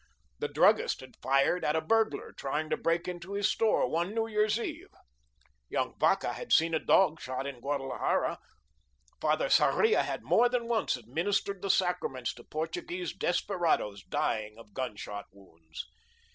[0.39, 4.25] The druggist had fired at a burglar trying to break into his store one New
[4.25, 4.87] Year's eve.
[5.69, 8.39] Young Vacca had seen a dog shot in Guadalajara.
[9.21, 15.27] Father Sarria had more than once administered the sacraments to Portuguese desperadoes dying of gunshot
[15.31, 15.85] wounds.